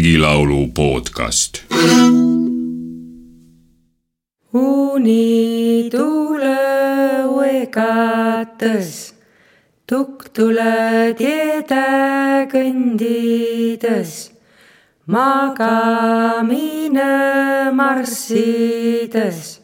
[0.00, 1.52] regilaulu podcast.
[4.52, 6.60] uni tule
[7.36, 9.12] uegates,
[9.84, 11.84] tukk tule tiede
[12.52, 14.12] kõndides,
[15.04, 17.12] magamine
[17.80, 19.60] marssides.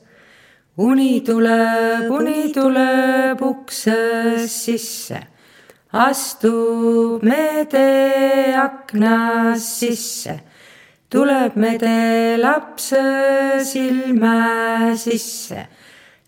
[0.77, 3.97] uni tuleb, uni tuleb ukse
[4.45, 5.36] sisse
[5.97, 10.35] astub mede aknast sisse,
[11.09, 13.01] tuleb mede lapse
[13.65, 15.67] silme sisse,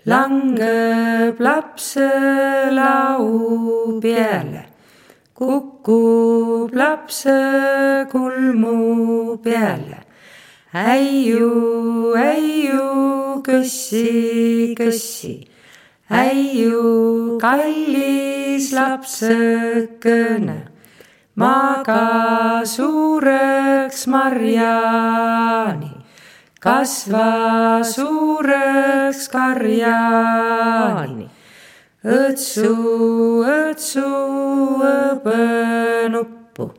[0.07, 2.09] langeb lapse
[2.73, 4.65] lau peale,
[5.37, 7.39] kukub lapse
[8.11, 10.01] kulmu peale.
[10.73, 12.89] äiu, äiu,
[13.45, 15.48] kõssi, kõssi
[16.11, 20.69] äiu kallis lapsekene,
[21.37, 25.93] maga suureks Marjani,
[26.60, 31.29] kasva suureks karjani.
[32.09, 32.73] õtsu,
[33.45, 34.09] õtsu
[36.09, 36.71] õõnuppu,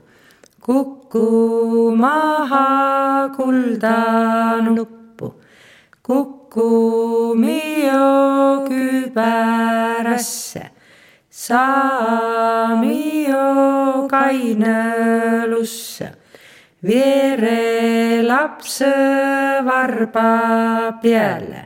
[0.64, 5.34] kuku maha kuldanuppu,
[6.02, 10.64] kukku Kumio kübärasse,
[11.30, 12.90] saamio
[14.10, 16.10] kainelusse,
[16.82, 18.90] veere lapse
[19.68, 21.62] varba peale,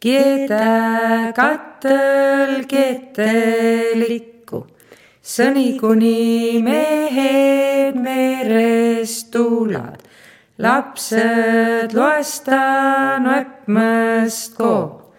[0.00, 4.64] keda katel ketelikku,
[5.20, 10.05] sõni kuni mehed merest tulad
[10.58, 15.12] lapsed loesta nööpmest koo,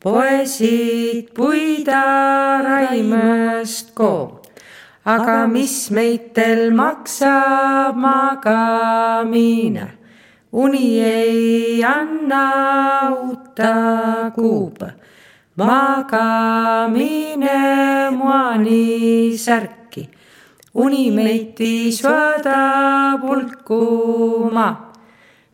[0.00, 2.00] poisid puida
[2.64, 4.40] raimest koo.
[5.04, 9.86] aga mis meitel maksab magamine,
[10.52, 14.90] uni ei anna uutta kuuba.
[15.56, 17.60] magamine
[18.16, 19.79] muani särki
[20.74, 24.92] uni meid viis vaada pulkuma,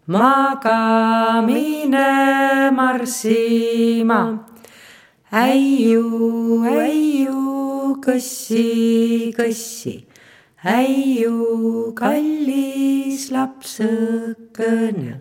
[0.06, 1.50] magamine
[2.72, 4.44] marssima.
[5.32, 10.06] äiu, äiu, kõssi, kõssi,
[10.64, 15.20] äiu, kallis lapsõkene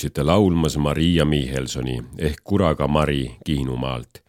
[0.00, 4.22] kuulsite laulmas Maria Michelsoni ehk Kuraga Mari Kihnumaalt.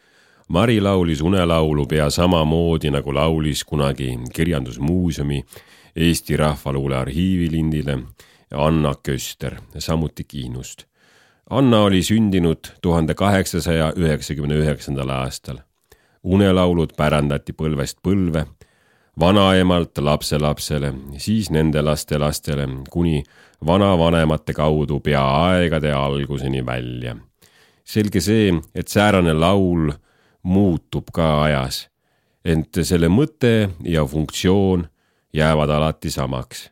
[0.48, 5.46] Mari laulis unelaulu pea samamoodi nagu laulis kunagi Kirjandusmuuseumi
[5.96, 8.00] Eesti Rahvaluule arhiivilindile
[8.56, 10.84] Anna Köster, samuti Kihnust.
[11.50, 15.58] Anna oli sündinud tuhande kaheksasaja üheksakümne üheksandal aastal.
[16.24, 18.46] unelaulud pärandati põlvest põlve
[19.22, 23.24] vanaemalt lapselapsele, siis nende lastelastele kuni
[23.66, 27.16] vanavanemate kaudu pea aegade alguseni välja.
[27.84, 29.92] selge see, et säärane laul
[30.44, 31.90] muutub ka ajas,
[32.46, 34.88] ent selle mõte ja funktsioon
[35.34, 36.70] jäävad alati samaks.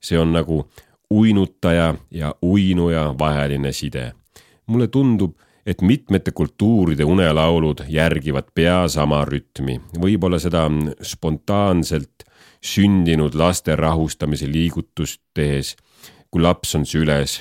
[0.00, 0.64] see on nagu
[1.10, 4.12] uinutaja ja uinuja vaheline side.
[4.66, 5.34] mulle tundub,
[5.66, 10.68] et mitmete kultuuride unelaulud järgivad pea sama rütmi, võib-olla seda
[11.02, 12.24] spontaanselt
[12.62, 15.74] sündinud laste rahustamise liigutust tehes,
[16.30, 17.40] kui laps on süles,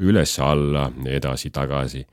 [0.00, 0.88] üles-alla,
[1.18, 2.06] edasi-tagasi,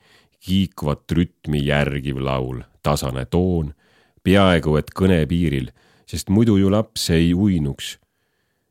[0.44, 3.72] kiikuvat rütmi järgiv laul, tasane toon,
[4.24, 5.70] peaaegu et kõnepiiril,
[6.08, 7.98] sest muidu ju laps ei uinuks.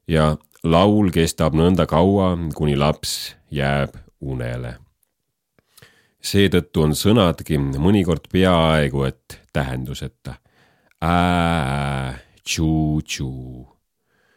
[0.07, 4.77] ja laul kestab nõnda kaua, kuni laps jääb unele
[6.23, 10.39] seetõttu on sõnadki mõnikord peaaegu et tähenduseta.
[11.01, 13.67] ää, tšuu-tšuu,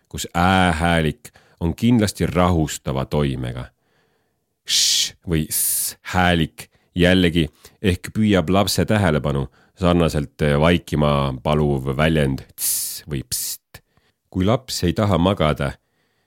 [0.09, 1.31] kus ää-häälik
[1.61, 3.71] on kindlasti rahustava toimega.
[4.67, 7.47] Š või s häälik jällegi
[7.83, 9.47] ehk püüab lapse tähelepanu,
[9.79, 13.63] sarnaselt vaikima paluv väljend ts või pst.
[14.31, 15.73] kui laps ei taha magada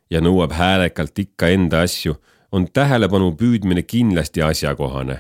[0.10, 2.16] ja nõuab häälekalt ikka enda asju,
[2.52, 5.20] on tähelepanu püüdmine kindlasti asjakohane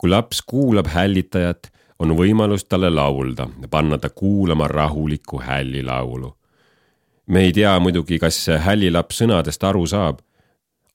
[0.00, 1.68] kui laps kuulab hällitajat,
[2.00, 6.36] on võimalus talle laulda, panna ta kuulama rahulikku hällilaulu.
[7.26, 10.22] me ei tea muidugi, kas hällilaps sõnadest aru saab,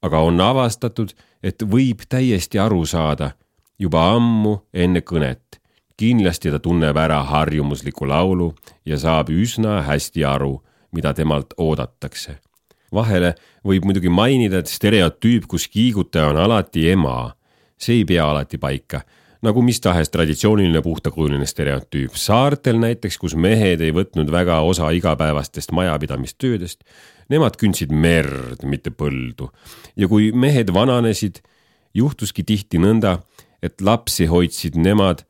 [0.02, 1.14] aga on avastatud,
[1.44, 3.32] et võib täiesti aru saada
[3.80, 5.62] juba ammu enne kõnet.
[5.98, 8.54] kindlasti ta tunneb ära harjumusliku laulu
[8.86, 12.40] ja saab üsna hästi aru, mida temalt oodatakse.
[12.94, 13.36] vahele
[13.66, 17.36] võib muidugi mainida, et stereotüüp, kus kiigutaja on alati ema,
[17.78, 19.02] see ei pea alati paika
[19.46, 22.16] nagu mis tahes traditsiooniline puhtakujuline stereotüüp.
[22.18, 26.84] saartel näiteks, kus mehed ei võtnud väga osa igapäevastest majapidamistöödest,
[27.30, 29.52] nemad kündsid merd, mitte põldu.
[29.96, 31.42] ja kui mehed vananesid,
[31.94, 33.20] juhtuski tihti nõnda,
[33.62, 35.26] et lapsi hoidsid nemad,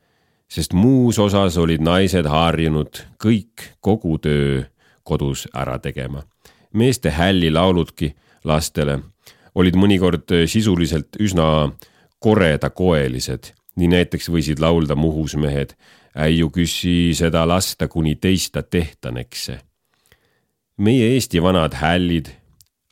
[0.48, 4.64] sest muus osas olid naised harjunud kõik, kogu töö
[5.04, 6.24] kodus ära tegema.
[6.74, 9.00] meeste hällilauludki lastele
[9.56, 11.72] olid mõnikord sisuliselt üsna
[12.20, 15.76] koredakoelised nii näiteks võisid laulda Muhus mehed,
[16.16, 19.60] äiu küsi seda lasta, kuni teist ta tehtanekse.
[20.78, 22.32] meie Eesti vanad hällid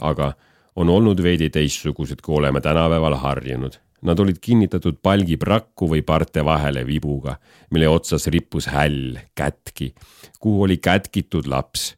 [0.03, 0.33] aga
[0.75, 3.77] on olnud veidi teistsugused, kui oleme tänapäeval harjunud.
[4.03, 7.37] Nad olid kinnitatud palgiprakku või parte vahele vibuga,
[7.71, 9.93] mille otsas rippus häll, kätki,
[10.39, 11.93] kuhu oli kätkitud laps.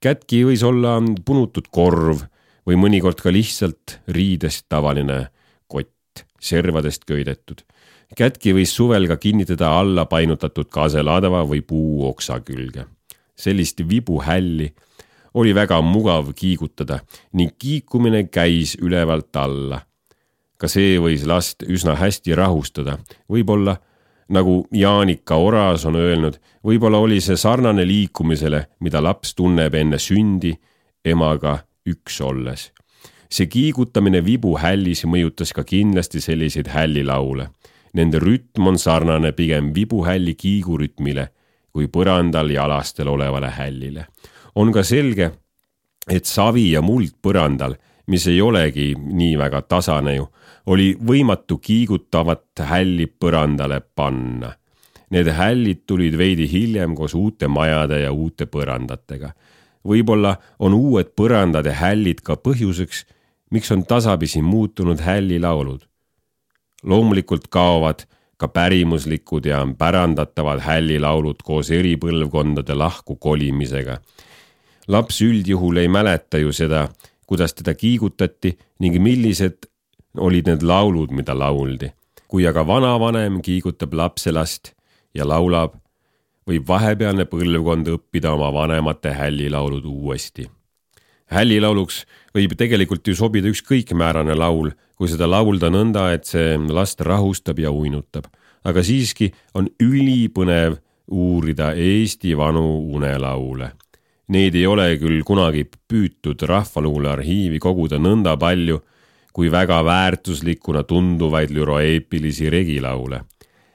[0.00, 2.24] kätki võis olla punutud korv
[2.68, 5.28] või mõnikord ka lihtsalt riidest tavaline
[5.66, 5.92] kott,
[6.44, 7.64] servadest köidetud
[8.16, 12.86] kätki võis suvel ka kinnitada alla painutatud kaaselaadava või puuoksa külge.
[13.36, 14.74] sellist vibuhälli
[15.34, 17.00] oli väga mugav kiigutada
[17.32, 19.80] ning kiikumine käis ülevalt alla.
[20.58, 22.98] ka see võis last üsna hästi rahustada,
[23.28, 23.76] võib-olla
[24.28, 30.54] nagu Jaanika Oras on öelnud, võib-olla oli see sarnane liikumisele, mida laps tunneb enne sündi
[31.04, 32.72] emaga üks olles.
[33.34, 37.48] See kiigutamine vibuhällis mõjutas ka kindlasti selliseid hällilaule
[37.94, 41.28] Nende rütm on sarnane pigem vibuhälli kiigurütmile
[41.74, 44.06] kui põrandal ja alastel olevale hällile.
[44.54, 45.30] on ka selge,
[46.08, 47.74] et savi ja muld põrandal,
[48.06, 50.28] mis ei olegi nii väga tasane ju,
[50.66, 54.52] oli võimatu kiigutavat hälli põrandale panna.
[55.10, 59.30] Need hällid tulid veidi hiljem koos uute majade ja uute põrandatega.
[59.84, 63.04] võib-olla on uued põrandad ja hällid ka põhjuseks,
[63.54, 65.82] miks on tasapisi muutunud hällilaulud
[66.84, 68.04] loomulikult kaovad
[68.36, 73.98] ka pärimuslikud ja pärandatavad hällilaulud koos eri põlvkondade lahku kolimisega.
[74.88, 76.88] laps üldjuhul ei mäleta ju seda,
[77.26, 79.70] kuidas teda kiigutati ning millised
[80.18, 81.92] olid need laulud, mida lauldi.
[82.28, 84.72] kui aga vanavanem kiigutab lapselast
[85.14, 85.78] ja laulab,
[86.50, 90.50] võib vahepealne põlvkond õppida oma vanemate hällilaulud uuesti
[91.26, 97.00] hällilauluks võib tegelikult ju sobida ükskõik määrane laul, kui seda laulda nõnda, et see last
[97.00, 98.26] rahustab ja uinutab.
[98.64, 100.78] aga siiski on ülipõnev
[101.12, 103.72] uurida Eesti vanu unelaule.
[104.28, 108.80] Neid ei ole küll kunagi püütud Rahvaluule arhiivi koguda nõnda palju
[109.34, 113.20] kui väga väärtuslikuna tunduvaid lüroeepilisi regilaule.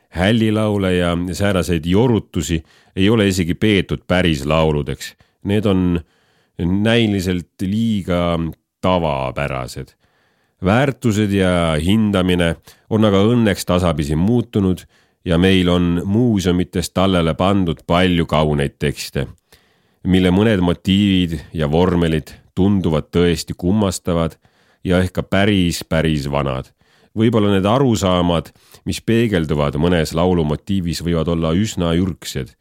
[0.10, 2.64] hällilaule ja sääraseid jorutusi
[2.96, 5.16] ei ole isegi peetud päris lauludeks.
[5.44, 6.00] Need on
[6.66, 8.40] näiliselt liiga
[8.82, 9.88] tavapärased.
[10.66, 12.56] väärtused ja hindamine
[12.90, 14.82] on aga õnneks tasapisi muutunud
[15.26, 19.28] ja meil on muuseumites tallele pandud palju kauneid tekste,
[20.04, 24.36] mille mõned motiivid ja vormelid tunduvad tõesti kummastavad
[24.84, 26.72] ja ehk ka päris, päris vanad.
[27.16, 28.52] võib-olla need arusaamad,
[28.86, 32.54] mis peegelduvad mõnes laulu motiivis, võivad olla üsna ürgsed,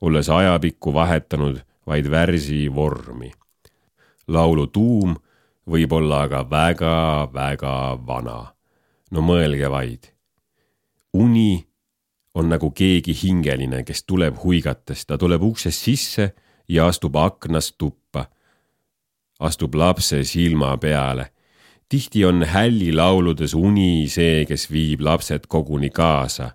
[0.00, 3.32] olles ajapikku vahetanud vaid värsi vormi
[4.28, 5.14] laulu tuum
[5.66, 8.54] võib olla aga väga-väga vana.
[9.10, 10.12] no mõelge vaid.
[11.12, 11.66] uni
[12.34, 16.34] on nagu keegi hingeline, kes tuleb huigates, ta tuleb uksest sisse
[16.68, 18.26] ja astub aknast tuppa.
[19.40, 21.32] astub lapse silma peale.
[21.88, 26.50] tihti on hällilauludes uni see, kes viib lapsed koguni kaasa.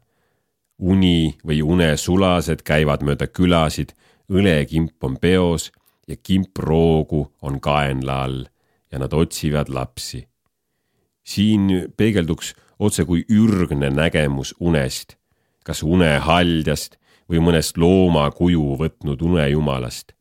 [0.80, 3.94] uni või unesulased käivad mööda külasid,
[4.30, 5.72] õlekimp on peos
[6.12, 8.44] ja kimproogu on kaenla all
[8.92, 10.28] ja nad otsivad lapsi.
[11.24, 15.16] siin peegelduks otse kui ürgne nägemus unest,
[15.64, 16.98] kas unehaldjast
[17.30, 20.12] või mõnest looma kuju võtnud unejumalast.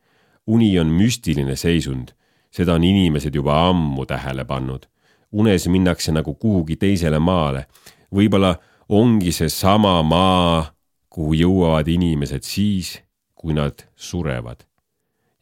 [0.46, 2.14] uni on müstiline seisund,
[2.50, 4.86] seda on inimesed juba ammu tähele pannud.
[5.32, 7.66] unes minnakse nagu kuhugi teisele maale,
[8.14, 8.56] võib-olla
[8.88, 10.72] ongi see sama maa,
[11.08, 12.98] kuhu jõuavad inimesed siis,
[13.34, 14.69] kui nad surevad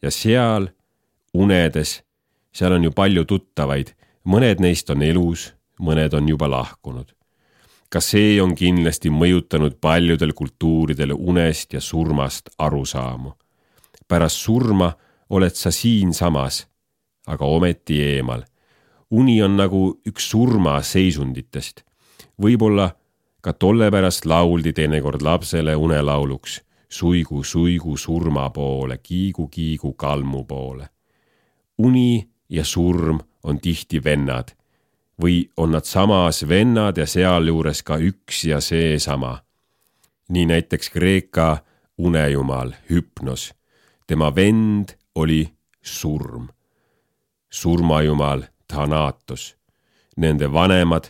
[0.01, 0.69] ja seal
[1.33, 2.01] unedes,
[2.51, 3.93] seal on ju palju tuttavaid,
[4.25, 7.13] mõned neist on elus, mõned on juba lahkunud.
[7.89, 13.33] ka see on kindlasti mõjutanud paljudel kultuuridel unest ja surmast arusaamu.
[14.07, 14.93] pärast surma
[15.29, 16.67] oled sa siinsamas,
[17.27, 18.43] aga ometi eemal.
[19.11, 21.83] uni on nagu üks surmaseisunditest.
[22.41, 22.95] võib-olla
[23.41, 30.89] ka tolle pärast lauldi teinekord lapsele unelauluks suigu, suigu surma poole, kiigu, kiigu kalmu poole.
[31.77, 34.51] uni ja surm on tihti vennad
[35.21, 39.43] või on nad samas vennad ja sealjuures ka üks ja seesama.
[40.29, 41.63] nii näiteks Kreeka
[41.97, 43.53] unejumal Hüpnos,
[44.07, 46.47] tema vend oli surm.
[47.49, 49.55] surmajumal Thanatos,
[50.17, 51.03] nende vanemad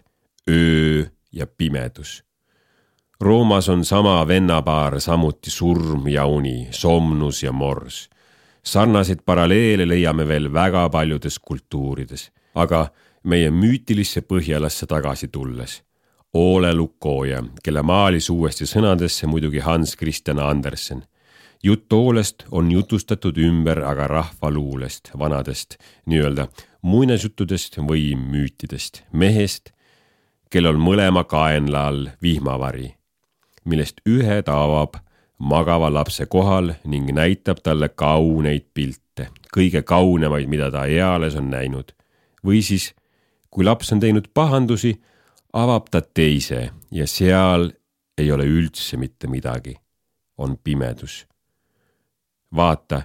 [0.49, 2.23] öö ja pimedus.
[3.21, 8.09] Roomas on sama vennapaar samuti surm ja uni, somnus ja mors.
[8.63, 12.87] sarnaseid paralleele leiame veel väga paljudes kultuurides, aga
[13.23, 15.81] meie müütilisse Põhjalasse tagasi tulles.
[16.33, 21.03] Ole Lukooja, kelle maalis uuesti sõnadesse muidugi Hans Christian Andersen.
[21.63, 26.47] jutt Oolest on jutustatud ümber aga rahvaluulest, vanadest nii-öelda
[26.81, 29.73] muinasjuttudest või müütidest, mehest,
[30.49, 32.98] kellel mõlema kaenla all vihmavari,
[33.65, 34.99] millest ühe ta avab
[35.39, 41.95] magava lapse kohal ning näitab talle kauneid pilte, kõige kaunemaid, mida ta eales on näinud.
[42.45, 42.93] või siis
[43.49, 44.93] kui laps on teinud pahandusi,
[45.53, 47.71] avab ta teise ja seal
[48.17, 49.75] ei ole üldse mitte midagi.
[50.37, 51.27] on pimedus.
[52.55, 53.01] vaata,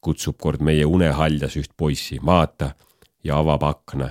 [0.00, 2.74] kutsub kord meie unehaljas üht poissi, vaata
[3.24, 4.10] ja avab akna.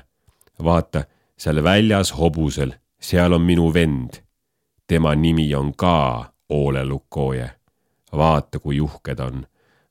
[0.63, 1.05] vaata,
[1.37, 4.22] seal väljas hobusel, seal on minu vend.
[4.93, 7.49] Tema nimi on ka Oole Lukooje.
[8.13, 9.47] vaata, kui uhke ta on,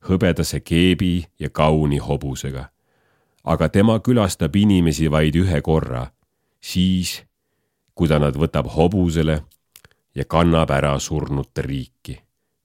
[0.06, 2.68] hõbedase keebi ja kauni hobusega
[3.44, 6.06] aga tema külastab inimesi vaid ühe korra,
[6.60, 7.20] siis
[7.94, 9.42] kui ta nad võtab hobusele
[10.14, 12.20] ja kannab ära surnute riiki.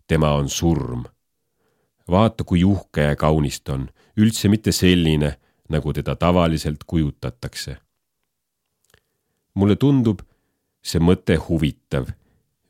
[0.07, 1.03] tema on surm.
[2.07, 5.37] vaata, kui uhke ja kaunis ta on, üldse mitte selline,
[5.69, 7.77] nagu teda tavaliselt kujutatakse.
[9.53, 10.21] mulle tundub
[10.83, 12.05] see mõte huvitav,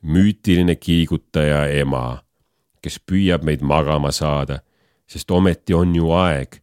[0.02, 2.22] müütiline kiigutaja ema,
[2.82, 4.60] kes püüab meid magama saada,
[5.06, 6.60] sest ometi on ju aeg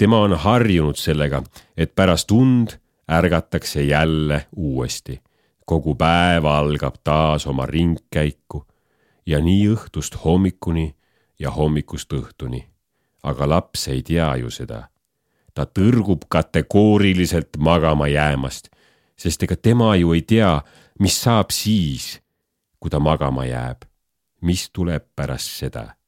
[0.00, 1.42] tema on harjunud sellega,
[1.76, 2.78] et pärast und
[3.10, 5.20] ärgatakse jälle uuesti.
[5.66, 8.66] kogu päev algab taas oma ringkäiku
[9.26, 10.94] ja nii õhtust hommikuni
[11.38, 12.64] ja hommikust õhtuni.
[13.22, 14.88] aga laps ei tea ju seda.
[15.54, 18.68] ta tõrgub kategooriliselt magama jäämast,
[19.16, 20.62] sest ega tema ju ei tea,
[20.98, 22.20] mis saab siis,
[22.80, 23.84] kui ta magama jääb,
[24.40, 25.99] mis tuleb pärast seda